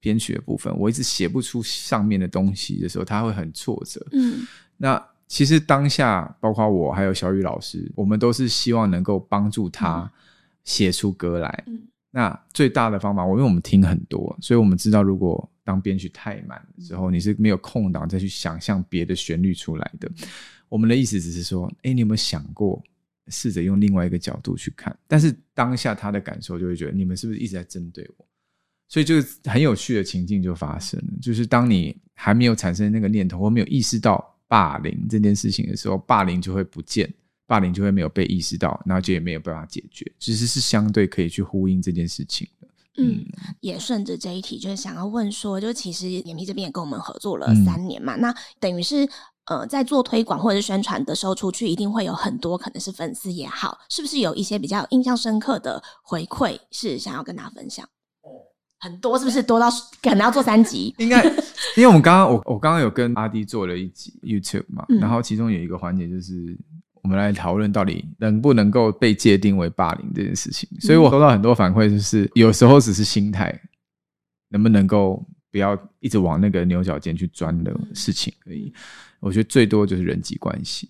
[0.00, 4.04] 编曲的部分，我一直写不出上面的东西的时候，他会很挫折。
[4.12, 4.46] 嗯，
[4.78, 5.06] 那。
[5.28, 10.10] 其实当下，包括我还有小雨老师，我们都是希望能够帮助他
[10.64, 11.64] 写出歌来。
[11.66, 11.78] 嗯、
[12.10, 20.10] 那最大的方法，我因为我们听很多，所以我们知道，如果当编曲太满的时候，你是没有空档再去想象别的旋律出来的。
[20.70, 22.82] 我们的意思只是说，哎，你有没有想过，
[23.26, 24.96] 试着用另外一个角度去看？
[25.06, 28.26] 但是当下他的感受就会觉得，你们是不是一直在针对我？
[28.88, 34.34] 所以就很有趣的情境就发生了，就是当你还没有产生那个念头，或没有意识到。
[34.48, 37.12] 霸凌这件事情的时候，霸凌就会不见，
[37.46, 40.10] 霸凌就会没有被意识到，然后就也没有办法解决。
[40.18, 42.68] 其实是相对可以去呼应这件事情的。
[43.00, 43.24] 嗯，
[43.60, 49.08] 也顺着这一题，就是想要问说，就其实脸皮这边也跟我们合作了三年嘛，嗯、那等于是
[49.44, 57.88] 呃，在做推广或者是宣传的时候，出去一定会有很多可能是粉丝也好，是不是有一些比较印象深刻的回馈是想要跟大家分享？
[58.80, 59.68] 很多是不是多到
[60.02, 60.94] 可能要做三集？
[60.98, 61.22] 应该，
[61.76, 66.56] 因为我们刚刚我我刚刚有跟阿迪做了一集 YouTube 嘛，嗯、然后其中有一个环节就是
[67.02, 70.68] 我们来讨论到底能不能够被界定为霸凌这件事情。
[70.80, 73.60] 所以我收到很多反馈，就是有时候只是心态
[74.50, 78.72] 能不能够不要一直往那个牛角尖去钻的事情而已。
[79.20, 80.88] 我觉得最多就是人际关系，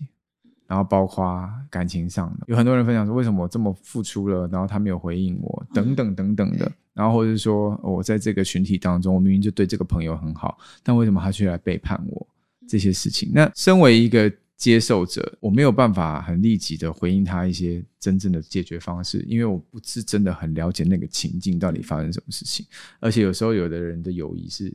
[0.69, 6.71] 然后包括感情上的，有很多人分享说，为什么我这么付出了，然后他没有回应我，等等等等的。
[6.93, 12.27] 然后或者是说我在这个群体当中，我明明就对这个朋友很好，但为什么他却来背叛我？
[12.67, 22.63] 这些事情，那身为一个接受者，我没有办法很立即的回应他一些真正的解决方式，因为我不是真的很了解那个情境到底发生什么事情，
[22.99, 24.69] 而且有时候有的人的友谊是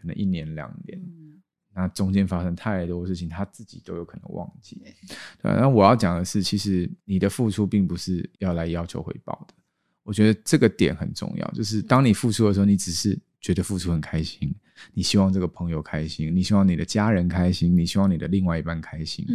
[0.00, 0.98] 可能一年两年。
[1.74, 4.80] 那中间发生太多事情，他自己都有可能忘记。
[5.42, 9.54] 对，那我要讲的是，其实你的付出并不是要来要求回报的。
[10.04, 14.54] 我觉得这个点很重要，就是当你付出的时候，你只是觉得付出很开心，
[14.92, 19.26] 你希望这个朋友开心，你希望你的家人开心，你希望你的另外一半开心，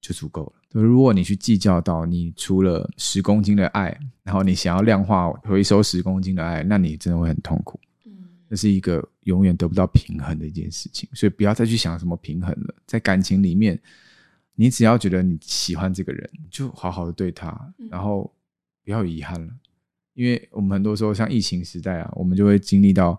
[0.00, 0.82] 就足够了。
[0.82, 7.78] 如果你去计较到你除了十公斤的爱，然后你想要量化回收十公斤的爱，那你真的会很痛苦。
[8.50, 12.74] 这是一个永远得不到平衡的一件事情，所以不要再去想什么平衡了。
[12.86, 13.80] 在感情里面，
[14.54, 18.32] 你只要觉得你喜欢这个人，就好好的对他，然后
[18.84, 19.52] 不要有遗憾了。
[20.14, 23.18] 因为我们很多时候像疫情时代啊，我们就会经历到，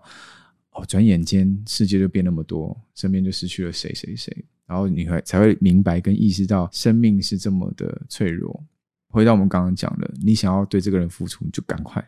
[0.70, 8.62] 哦，转眼间世界就变那么多，身边就失去了谁谁谁，然后你会才会明白跟意识到生命是这么的脆弱。
[9.08, 12.06] 回到我们刚刚讲的，你想要对这个人付出，你就赶快，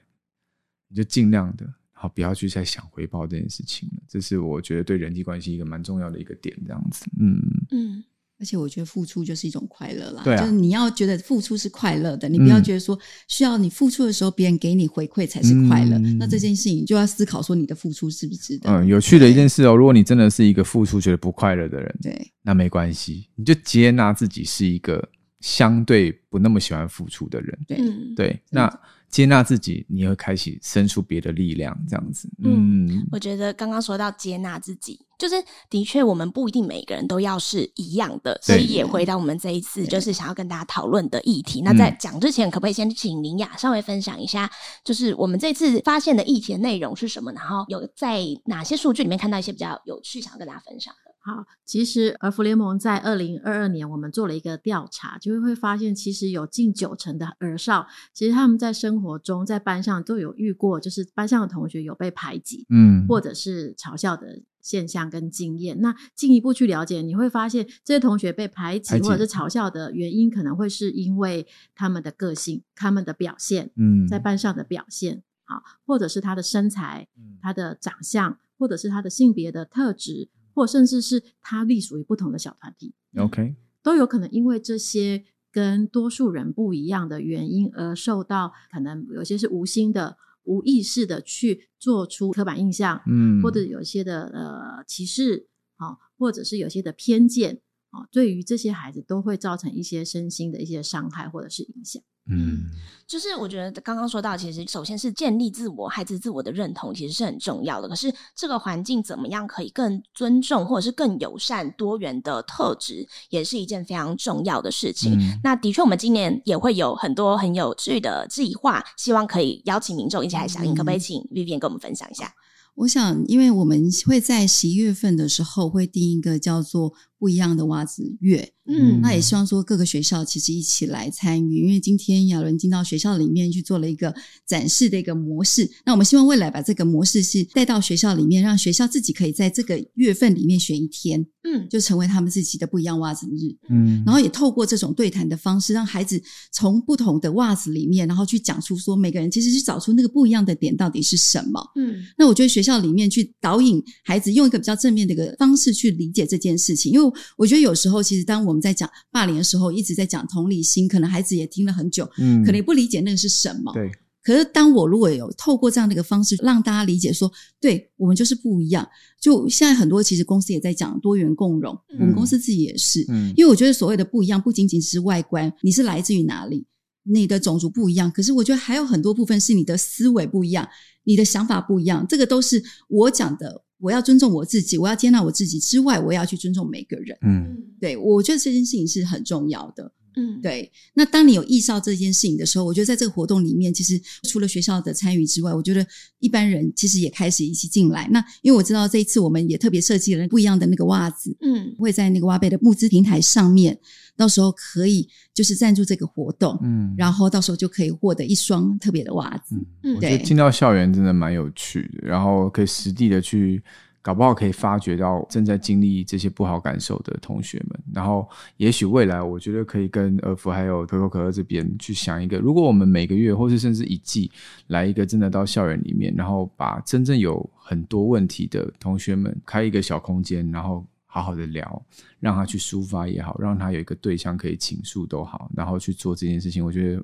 [0.89, 1.67] 你就尽量的。
[2.07, 4.03] 好，不要去再想回报这件事情了。
[4.09, 7.05] 这是我觉得对人际关系一个蛮重要的一个点，这样子。
[7.21, 7.41] 嗯
[7.71, 8.05] 嗯，
[8.39, 10.23] 而且我觉得付出就是一种快乐啦。
[10.25, 15.99] 对啊，就是你要觉得付出是快乐的，你不要觉得说需要你付出的时候别人给你回馈才是快乐。
[15.99, 16.17] 嗯。
[16.19, 18.71] 那这件事情就要思考说你的付出是不是值得。
[18.71, 25.09] 嗯，有趣的一件事哦，如果你真的是一个付出觉得不快乐的人，对，那没关系，你就接纳自己是一个
[25.41, 27.59] 相对不那么喜欢付出的人。
[27.67, 27.79] 对
[28.15, 28.81] 对，那。
[29.09, 32.29] 接纳自己，你会开始生出别的力量，这样子。
[32.43, 35.37] 嗯，嗯，我觉得刚刚说到接纳自己，就是
[35.71, 41.63] 的确我们不一定每个人都要是一样的，所以也回到我们这一次就是想要跟大家讨论的议题。
[41.63, 44.51] 那在讲之前，可不可以先请林雅稍微分享一下，
[44.85, 47.33] 就是我们这次发现的议题的内容是什么？
[47.33, 50.95] 然后有在哪些数据里面看到一些比较有趣，想要跟大家分享？
[51.27, 57.85] 好，其实儿福联盟在二零二二年，我们做了一个调查，就会会发现，其实有近九成的儿少，
[58.15, 65.81] 其实他们在生活中，在班上都有遇过，就是班上的同学有被排挤，嗯，或者是嘲笑的现象跟经验。
[65.81, 77.09] 那进一步去了解，你会发现这些同学被排挤或者是嘲笑的原因，可能会是因为他们的个性、他们的表现，嗯，在班上的表现，好，或者是他的身材、
[77.43, 80.29] 他的长相，或者是他的性别的特质。
[80.57, 102.03] 或甚至是他隶属于不同的小团体，OK，都有可能因为这些跟多数人不一样的原因而受到，可能有些是无心的、无意识的去做出刻板印象，嗯，或者有些的呃歧视，啊，或者是有些的偏见，啊，对于这些孩子都会造成一些身心的一些伤害或者是影响。
[102.29, 102.65] 嗯，
[103.07, 107.89] 就是我觉得刚刚说到，其实首先是建立自我、孩子自我的认同，其实是很重要的。
[107.89, 115.17] 可是这个环境怎么样可以更尊重，或者是更友善、多元的特质，也是一件非常重要的事情。
[115.21, 120.75] 嗯、那的确，我们今年也会有很多很有趣的计划，希望可以邀请民众一起来响应。
[120.75, 122.35] 可不可以请 Vivian 跟我们分享一下？
[122.75, 128.53] 我想，因为我们会在十一月份的时候会定一个叫做“不一样的袜子月”。
[128.69, 134.13] 嗯，那也希望说各个学校其实一起来参与，因为今天亚伦进到学校里面去做了一个
[134.45, 135.71] 展示的一个模式。
[135.85, 157.06] 那我们希望未来把这个模式是带到学校里面，让学校自己可以在这个月份里面选一天，嗯，就成为他们自己的不一样袜子日，嗯，然后也透过这种对谈的方式，让孩子从不同的袜子里面，然后去讲出说每个人其实是找出那个不一样的点到底是什么，嗯，那我觉得学校里面去导引孩子用一个比较正面的一个方式去理解这件事情，因为
[157.37, 163.73] 我觉得有时候其实当我们在讲霸凌的时候，一直在讲同理心，可能孩子也听了很久，嗯，可能也不理解那个是什么。
[163.73, 163.91] 对。
[164.23, 168.85] 可是当我如果有透过这样的一个方式，让大家理解说，对我们就是不一样。
[169.21, 173.05] 就现在很多其实公司也在讲多元共融，嗯，我们公司自己也是。
[173.09, 173.33] 嗯。
[173.37, 176.67] 因为我觉得所谓的不一样，不仅仅是外观，你是来自于哪里，
[177.07, 178.11] 你的种族不一样。
[178.11, 180.69] 可是我觉得还有很多部分是你的思维不一样，
[181.05, 182.05] 你的想法不一样。
[182.09, 183.63] 这个都是我讲的。
[183.79, 187.15] 我要尊重我自己，我要接纳我自己之外，我也要去尊重每个人。
[187.21, 189.93] 嗯，对，我觉得这件事情是很重要的。
[190.17, 190.71] 嗯，对。
[190.95, 195.87] 那当你有意识到这件事情的时候，我觉得在这个活动里面，其实除了学校的参与之外，我觉得
[196.19, 198.09] 一般人其实也开始一起进来。
[198.11, 203.79] 那因为我知道这一次我们也特别设计了不一样的那个袜子，嗯，会在那个挖贝的募资平台上面，
[204.17, 209.55] 到时候可以就是赞助这个活动，嗯，然后到时候就可以获得一双特别的袜子。
[209.83, 209.95] 嗯，对。
[209.95, 213.63] 我觉得进到校园真的蛮有趣的，然后可以实地的去。
[214.07, 218.25] 搞不好可以发掘到正在经历这些不好感受的同学们，然后
[218.57, 224.31] 也许未来，我觉得可以跟儿福还有可口可乐这边去想一个，如果我们每个月或是甚至一季
[224.69, 231.83] 来一个真的到校园里面，然后把真正有很多问题的同学们开一个小空间，然后好好的聊，
[232.21, 237.03] 让他去抒发也好，让他有一个对象可以倾诉都好，然后去做这件事情，我觉得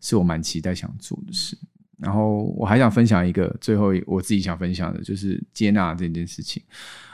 [0.00, 1.58] 是我蛮期待想做的事。
[1.98, 6.62] 然后我还想分享一个，最后我自己想分享的就是接纳这件事情。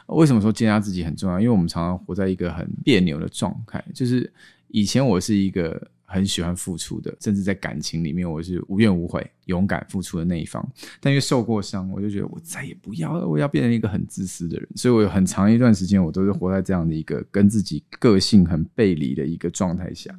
[0.07, 1.39] 为什么说接纳自己很重要？
[1.39, 4.33] 因为我们常常活在一个很别扭的状态，就是
[4.69, 5.91] 以前我是一个。
[6.13, 10.61] 很喜欢付出的，甚至在感情里面，我是无怨无悔、勇敢付出的那一方。
[10.99, 14.69] 但因为受过伤，我就觉得我再也不要了，我要变成一个很自私的人。
[14.75, 20.13] 所以我有很长一段时间，我都是活在这样的一个跟自己个性很背离的一个状态下。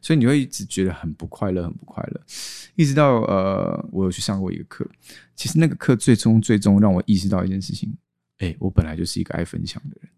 [0.00, 2.20] 所以你会一直觉得很不快乐，很不快乐。
[2.76, 4.88] 一直到呃，我有去上过一个课，
[5.34, 7.92] 其实那个课最终最终让我意识到一件事情：
[8.38, 10.08] 哎，我本来就是一个爱分享的人，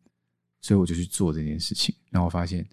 [0.61, 1.95] 所以我就去做这件事情。
[2.11, 2.66] 然后我发现，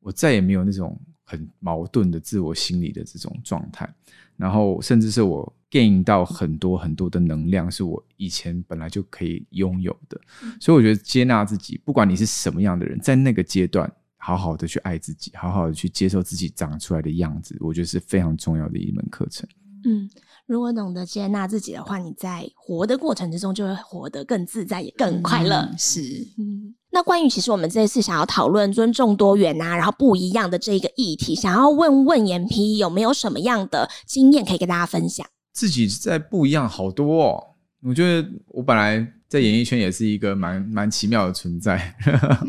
[0.00, 1.00] 我再也没有那种。
[1.24, 3.92] 很矛盾的自我心理的这种状态，
[4.36, 10.20] 然后甚至是我 gain 到很多很多的能量，是我以前本来就可以拥有的。
[10.60, 19.48] 所以我觉得接纳自己，不管你是什么样的人，在那个阶段，好好的去爱自己，好好的去接受自己长出来的样子，我觉得是非常重要的一门课程。
[19.86, 20.08] 嗯，
[20.46, 25.56] 如果懂得接纳自己的话，你在活的过程之中就会活得更自在，也更快乐。
[25.56, 26.00] 嗯，是，
[26.38, 26.74] 嗯。
[26.94, 35.26] 那关于其实我们这一次想要讨论尊重多元啊，然后不一样的这个议题，想要问问严 P 有没有什么样的经验可以跟大家分享？
[35.52, 37.44] 自己在不一样好多哦，
[37.82, 41.94] 我觉得我本来在演艺圈也是一个蛮蛮奇妙的存在，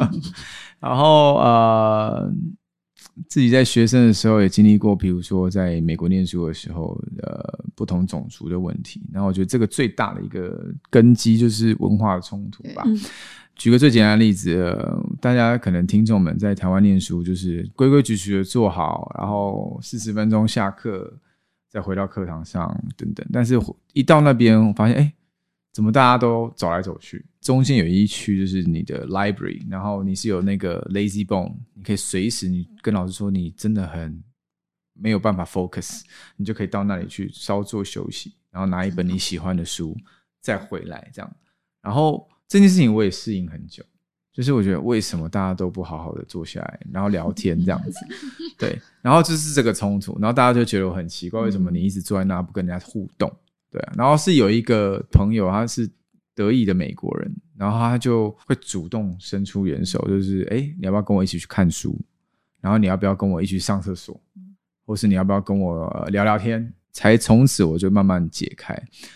[0.79, 2.31] 然后呃。
[3.29, 9.01] 自己在学生的时候也经历过，比如说在美国念书的时候，呃，不同种族的问题。
[9.09, 12.83] 然后我觉得这个最大的一个根基就是文化的冲突吧。
[13.55, 14.75] 举个最简单的例子，
[15.19, 21.17] 大家可能听众们在台湾念书，就是规规矩矩的坐好，然后四十分钟下课，
[21.69, 23.25] 再回到课堂上等等。
[23.31, 23.59] 但是，
[23.93, 25.13] 一到那边，我发现，哎。
[25.75, 27.25] 怎么大家都走来走去？
[27.41, 34.23] 中间有一区就是你的 library，然后你是有那个 lazy bone，你可以随时你跟老师说你真的很
[34.93, 36.03] 没有办法 focus，
[36.37, 39.93] 你就可以到那里去稍作休息，然后拿一本你喜欢的书
[40.39, 41.29] 再回来这样。
[41.81, 43.83] 然后这件事情我也适应很久，
[44.31, 47.99] 就是我觉得为什么大家都不好好的坐下来，然后聊天这样子，
[48.59, 53.31] 对，然后就是这个冲突，然后大家就觉得我很奇怪，为什么你一直坐在那不跟人家互动？
[53.71, 55.89] 对啊，然后是有一个朋友，他是
[56.33, 61.99] 德裔的美国人，然后他就会主动伸出援手，就是哎，你要不要跟我一起去看书？
[62.61, 64.19] 然后你要不要跟我一起上厕所？
[64.85, 66.71] 或是你要不要跟我聊聊天？
[66.91, 68.73] 才从此我就慢慢解开。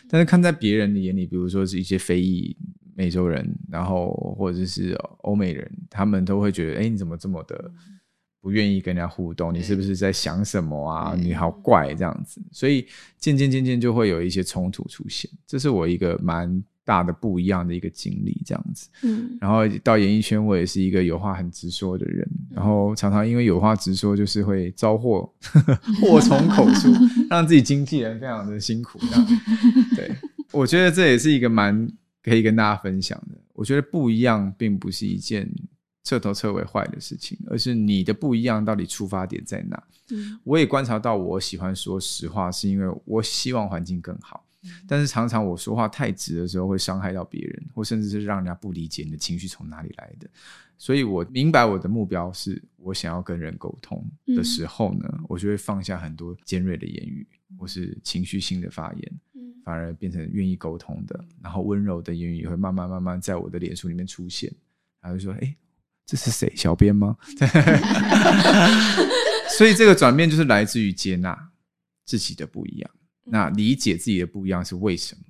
[0.10, 2.58] 但是看在别人的眼里，比如说是一些非裔
[3.00, 7.72] 美洲人，然后或者是欧美人，他们都会觉得，哎，你怎么这么的？
[8.42, 11.16] 不愿意跟人家互动，你是不是在想什么啊？
[11.18, 12.86] 你好怪这样子，所以
[13.18, 15.30] 渐渐渐渐就会有一些冲突出现。
[15.48, 18.90] 这是我一个蛮大的不一样的一个经历，这样子。
[19.04, 25.30] 嗯，然后到演艺圈，我也是一个有话很直说的人，然后常常因为有话直说，就是会招祸，
[26.02, 26.94] 祸从口出，
[27.30, 29.00] 让自己经纪人非常的辛苦。
[29.00, 29.28] 这样，
[29.98, 30.12] 对，
[30.54, 31.90] 我觉得这也是一个蛮
[32.24, 33.38] 可以跟大家分享的。
[33.54, 35.50] 我觉得不一样，并不是一件。
[36.02, 39.84] 彻头彻尾坏的事情，而是你的不一样到底出发点在哪？
[40.12, 44.44] 嗯，我也观察到，我喜欢说实话，是因为我希望环境更好。
[44.64, 50.28] 嗯，但是常常我说话太直的时候，会伤害到别人，或甚至是让人家不理解你的情绪从哪里来的。
[50.80, 59.20] 所以我明白我的目标是我想要跟人沟通的时候呢，嗯，我就会放下很多尖锐的言语，或是情绪性的发言，
[59.70, 64.52] 反而变成愿意沟通的，然后温柔的言语也会慢慢慢慢在我的脸书里面出现，
[65.00, 65.56] 然后就说：“哎。”
[66.08, 66.52] 这是谁？
[66.56, 67.16] 小编吗？
[69.60, 71.52] 所以这个转变就是来自于接纳
[72.04, 72.90] 自己的不一样，
[73.26, 75.22] 那理解自己的不一样是为什么？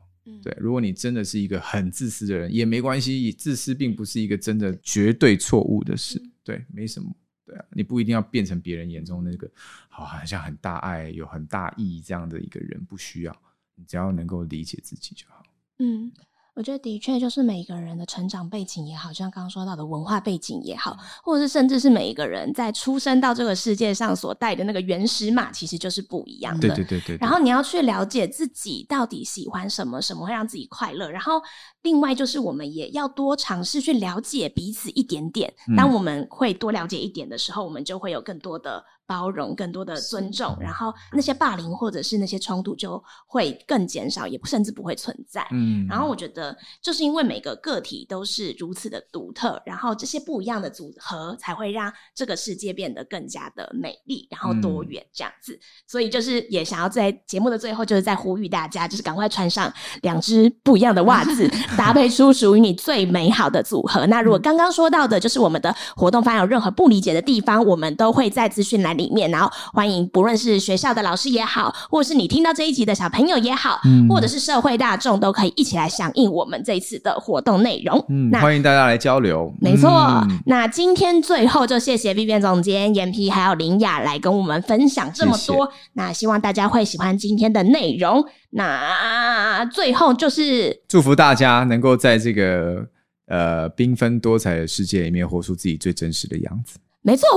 [0.42, 7.14] 对，如果你真的是一个很自私的人，也没关系，自私并不是一个真的绝对错误的事，对，没什么，
[7.46, 9.52] 对啊，你不一定要变成别人眼中那个
[9.90, 13.42] 好像很大爱、有很大义这样的一个人，不需要，
[13.80, 15.42] 你只要能够理解自己就好。
[15.80, 16.12] 嗯。
[16.56, 26.68] 我觉得的确就是每一个人的成长背景也好，就像刚刚说到的文化背景也好，或者是甚至是每一个人在出生到这个世界上所带的那个原始码，其实就是不一样的。
[26.68, 27.18] 对对对对。
[27.22, 31.10] 然后你要去了解自己到底喜欢什么，什么会让自己快乐。
[31.10, 31.42] 然后
[31.84, 35.54] 另外就是我们也要多尝试去了解彼此一点点。
[35.78, 38.84] 当我们会多了解一点的时候，我们就会有更多的。
[39.10, 45.44] 包容，更多的尊重，然后那些霸凌或者是那些冲突就会更减少，也甚至不会存在。
[45.50, 55.54] 嗯，然后我觉得就是因为每个个体都是如此的独特，然后这些不一样的组合才会让这个世界变得更加的美丽，然后多元这样子。
[55.54, 59.74] 嗯，所以就是也想要在节目的最后，就是在呼吁大家，就是赶快穿上
[60.04, 64.06] 两只不一样的袜子， 搭配出属于你最美好的组合。
[64.08, 78.04] 那如果刚刚说到的就是我们的活动方有任何不理解的地方，我们都会在资讯栏里面，然后欢迎不论是学校的老师也好，或者是你听到这一集的小朋友也好，嗯，或者是社会大众，都可以一起来响应我们这一次的活动内容。
[78.10, 79.54] 嗯，那欢迎大家来交流。
[79.60, 85.66] 没错，嗯，那今天最后就谢谢 Vivian 总监、严皮还有林雅来跟我们分享这么多。
[85.66, 85.78] 谢谢。
[85.94, 88.26] 那希望大家会喜欢今天的内容。
[88.52, 92.84] 那最后就是祝福大家能够在这个
[93.28, 96.80] 呃缤纷多彩的世界里面，活出自己最真实的样子。
[97.02, 97.28] 没错。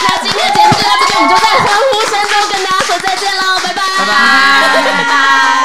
[0.00, 5.57] 那今天节目就到这边，我们就在欢呼声中跟大家说再见喽，拜拜，拜拜，拜拜。